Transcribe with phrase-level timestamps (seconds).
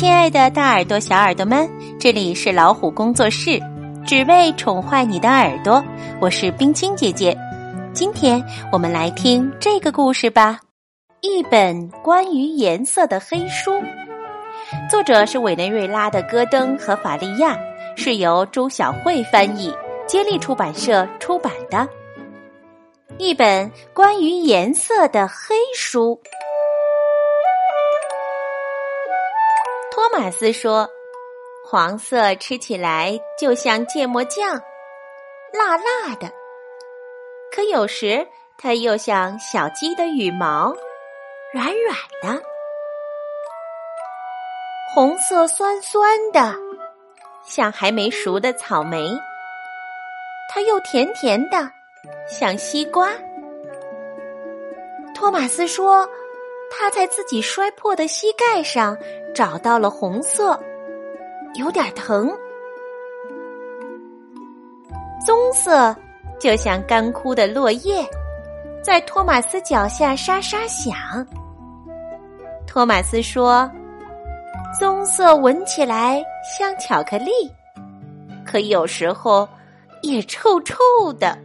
[0.00, 3.60] 亲爱的，大耳朵、小耳朵们，这里是老虎工作室，
[4.06, 5.84] 只为宠坏你的耳朵。
[6.22, 7.36] 我是冰清姐姐，
[7.92, 8.42] 今天
[8.72, 10.58] 我们来听这个故事吧。
[11.20, 13.72] 一本关于颜色的黑书，
[14.90, 17.54] 作者是委内瑞拉的戈登和法利亚，
[17.94, 19.70] 是由周小慧翻译，
[20.06, 21.86] 接力出版社出版的。
[23.18, 26.18] 一本关于颜色的黑书。
[30.20, 30.86] 托马斯说
[31.64, 34.52] ：“黄色吃起来就像芥末酱，
[35.50, 36.28] 辣辣的；
[37.50, 40.74] 可有时它又像小鸡的羽毛，
[41.54, 42.42] 软软的。
[44.94, 46.54] 红色酸酸的，
[47.42, 49.08] 像还没熟的草莓；
[50.52, 51.70] 它又甜甜的，
[52.28, 53.10] 像西瓜。”
[55.16, 56.06] 托马斯说。
[56.70, 58.96] 他在自己摔破的膝盖上
[59.34, 60.58] 找到了红色，
[61.54, 62.30] 有点疼。
[65.26, 65.94] 棕色
[66.38, 68.08] 就像干枯的落叶，
[68.82, 70.94] 在托马斯脚下沙沙响。
[72.66, 73.70] 托马斯说
[74.78, 77.30] ：“棕色闻起来像巧克力，
[78.46, 79.46] 可有时候
[80.02, 80.76] 也臭臭
[81.18, 81.36] 的。”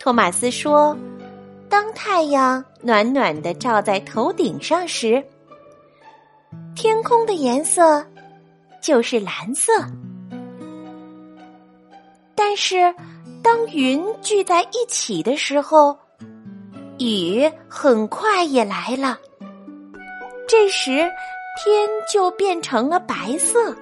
[0.00, 0.96] 托马斯说。
[1.74, 5.20] 当太阳暖暖的照在头顶上时，
[6.76, 8.06] 天空的颜色
[8.80, 9.72] 就是蓝色。
[12.36, 12.94] 但是，
[13.42, 15.98] 当云聚在一起的时候，
[17.00, 19.18] 雨很快也来了。
[20.46, 21.10] 这时，
[21.60, 23.74] 天就变成了白色。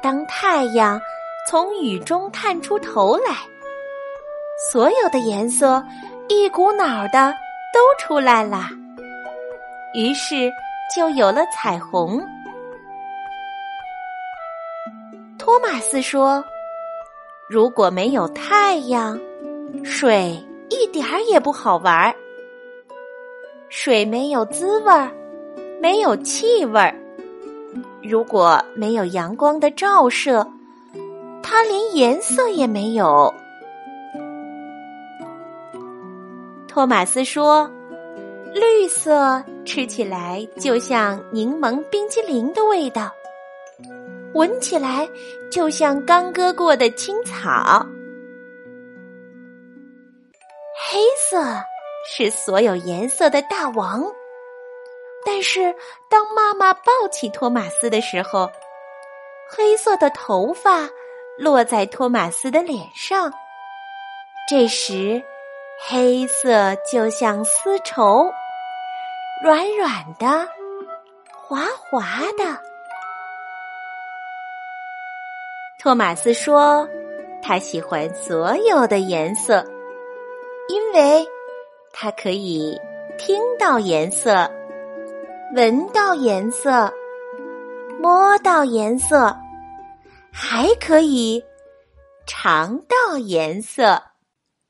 [0.00, 1.00] 当太阳
[1.48, 3.34] 从雨中探出头来。
[4.68, 5.82] 所有的颜色
[6.28, 7.32] 一股脑的
[7.72, 8.68] 都出来了，
[9.94, 10.52] 于是
[10.94, 12.20] 就有了彩虹。
[15.38, 16.44] 托马斯说
[17.48, 19.18] ：“如果没有太阳，
[19.82, 20.38] 水
[20.68, 22.14] 一点儿也不好玩儿。
[23.70, 25.10] 水没有滋味儿，
[25.80, 26.94] 没有气味儿。
[28.02, 30.46] 如果没有阳光的照射，
[31.42, 33.34] 它连颜色也没有。”
[36.70, 37.68] 托马斯说
[38.54, 43.10] ：“绿色吃起来就像柠檬冰激凌的味道，
[44.34, 45.08] 闻起来
[45.50, 47.84] 就像刚割过的青草。
[50.92, 51.42] 黑色
[52.06, 54.04] 是所有颜色的大王，
[55.26, 55.74] 但是
[56.08, 58.48] 当妈妈抱起托马斯的时候，
[59.50, 60.88] 黑色的头发
[61.36, 63.32] 落在托马斯的脸上，
[64.48, 65.20] 这时。”
[65.88, 68.30] 黑色就像丝绸，
[69.42, 70.46] 软软的，
[71.32, 72.60] 滑滑的。
[75.80, 76.86] 托马斯说
[77.42, 79.64] ：“他喜欢所有的颜色，
[80.68, 81.26] 因为
[81.92, 82.78] 他可以
[83.16, 84.50] 听到颜色，
[85.54, 86.92] 闻到颜色，
[87.98, 89.34] 摸到颜色，
[90.30, 91.42] 还可以
[92.26, 94.02] 尝到颜色。”